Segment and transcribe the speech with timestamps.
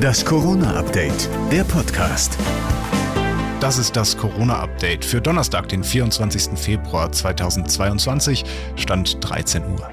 [0.00, 2.36] Das Corona-Update, der Podcast.
[3.60, 6.58] Das ist das Corona-Update für Donnerstag, den 24.
[6.58, 8.44] Februar 2022,
[8.76, 9.90] Stand 13 Uhr.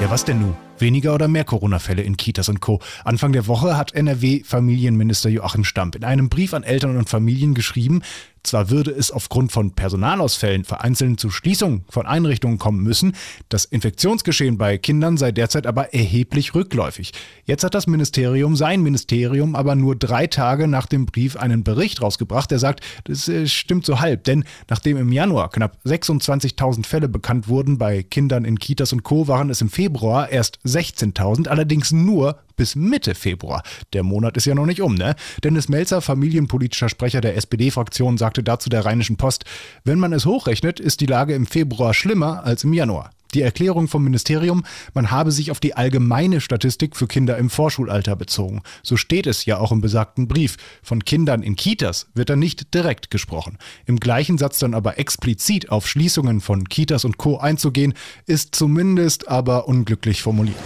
[0.00, 0.69] Ja, was denn nun?
[0.80, 2.80] Weniger oder mehr Corona-Fälle in Kitas und Co.
[3.04, 8.02] Anfang der Woche hat NRW-Familienminister Joachim Stamp in einem Brief an Eltern und Familien geschrieben,
[8.42, 13.14] zwar würde es aufgrund von Personalausfällen vereinzelt zu Schließungen von Einrichtungen kommen müssen,
[13.48, 17.12] das Infektionsgeschehen bei Kindern sei derzeit aber erheblich rückläufig.
[17.44, 22.00] Jetzt hat das Ministerium, sein Ministerium, aber nur drei Tage nach dem Brief einen Bericht
[22.00, 27.08] rausgebracht, der sagt, das äh, stimmt so halb, denn nachdem im Januar knapp 26.000 Fälle
[27.08, 31.92] bekannt wurden bei Kindern in Kitas und Co., waren es im Februar erst 16.000, allerdings
[31.92, 33.62] nur bis Mitte Februar.
[33.92, 35.14] Der Monat ist ja noch nicht um, ne?
[35.42, 39.44] Dennis Melzer, familienpolitischer Sprecher der SPD-Fraktion, sagte dazu der Rheinischen Post,
[39.84, 43.10] wenn man es hochrechnet, ist die Lage im Februar schlimmer als im Januar.
[43.34, 48.16] Die Erklärung vom Ministerium, man habe sich auf die allgemeine Statistik für Kinder im Vorschulalter
[48.16, 48.62] bezogen.
[48.82, 50.56] So steht es ja auch im besagten Brief.
[50.82, 53.58] Von Kindern in Kitas wird dann nicht direkt gesprochen.
[53.86, 57.38] Im gleichen Satz dann aber explizit auf Schließungen von Kitas und Co.
[57.38, 57.94] einzugehen,
[58.26, 60.56] ist zumindest aber unglücklich formuliert.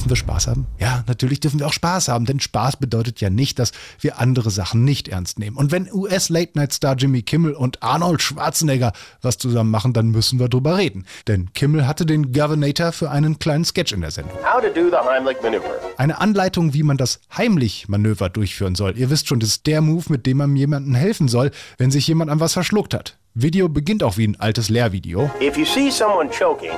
[0.00, 0.66] Dürfen wir Spaß haben?
[0.78, 4.50] Ja, natürlich dürfen wir auch Spaß haben, denn Spaß bedeutet ja nicht, dass wir andere
[4.50, 5.58] Sachen nicht ernst nehmen.
[5.58, 10.78] Und wenn US-Late-Night-Star Jimmy Kimmel und Arnold Schwarzenegger was zusammen machen, dann müssen wir drüber
[10.78, 11.04] reden.
[11.28, 14.38] Denn Kimmel hatte den Governator für einen kleinen Sketch in der Sendung.
[14.42, 15.68] How to do the Heimlich maneuver.
[15.98, 18.96] Eine Anleitung, wie man das Heimlich-Manöver durchführen soll.
[18.96, 22.06] Ihr wisst schon, das ist der Move, mit dem man jemandem helfen soll, wenn sich
[22.06, 23.18] jemand an was verschluckt hat.
[23.34, 25.30] Video beginnt auch wie ein altes Lehrvideo.
[25.42, 26.70] If you see someone choking,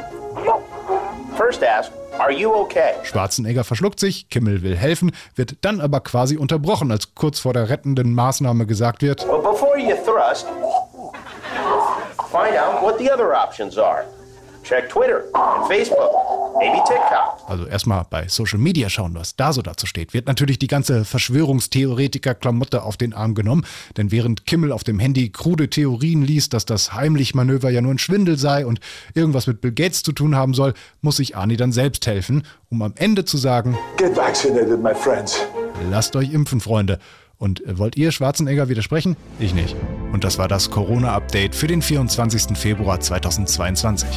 [1.36, 2.94] first ask, Are you okay?
[3.04, 7.68] Schwarzenegger verschluckt sich, Kimmel will helfen, wird dann aber quasi unterbrochen, als kurz vor der
[7.68, 10.46] rettenden Maßnahme gesagt wird, Well, before you thrust,
[12.30, 14.04] find out what the other options are.
[14.72, 16.10] Check Twitter and Facebook,
[16.58, 17.46] maybe TikTok.
[17.46, 21.04] also erstmal bei Social Media schauen, was da so dazu steht, wird natürlich die ganze
[21.04, 23.66] Verschwörungstheoretiker-Klamotte auf den Arm genommen,
[23.98, 27.98] denn während Kimmel auf dem Handy krude Theorien liest, dass das Heimlich-Manöver ja nur ein
[27.98, 28.80] Schwindel sei und
[29.12, 32.80] irgendwas mit Bill Gates zu tun haben soll, muss sich Arnie dann selbst helfen, um
[32.80, 35.38] am Ende zu sagen, Get vaccinated, my friends.
[35.90, 36.98] lasst euch impfen, Freunde.
[37.36, 39.16] Und äh, wollt ihr Schwarzenegger widersprechen?
[39.40, 39.76] Ich nicht.
[40.12, 42.56] Und das war das Corona-Update für den 24.
[42.56, 44.08] Februar 2022.